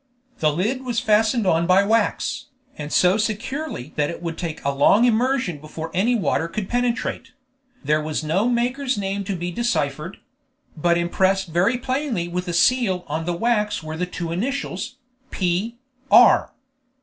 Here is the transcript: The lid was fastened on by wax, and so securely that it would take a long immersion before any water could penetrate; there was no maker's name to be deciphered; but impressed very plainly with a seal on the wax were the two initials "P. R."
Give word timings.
The 0.39 0.51
lid 0.51 0.83
was 0.83 0.99
fastened 0.99 1.45
on 1.45 1.67
by 1.67 1.83
wax, 1.85 2.47
and 2.75 2.91
so 2.91 3.17
securely 3.17 3.93
that 3.97 4.09
it 4.09 4.19
would 4.23 4.35
take 4.35 4.59
a 4.65 4.71
long 4.71 5.05
immersion 5.05 5.59
before 5.59 5.91
any 5.93 6.15
water 6.15 6.47
could 6.47 6.67
penetrate; 6.67 7.33
there 7.83 8.01
was 8.01 8.23
no 8.23 8.49
maker's 8.49 8.97
name 8.97 9.23
to 9.25 9.35
be 9.35 9.51
deciphered; 9.51 10.17
but 10.75 10.97
impressed 10.97 11.49
very 11.49 11.77
plainly 11.77 12.27
with 12.27 12.47
a 12.47 12.51
seal 12.53 13.03
on 13.05 13.25
the 13.25 13.33
wax 13.37 13.83
were 13.83 13.95
the 13.95 14.07
two 14.07 14.31
initials 14.31 14.95
"P. 15.29 15.77
R." 16.09 16.51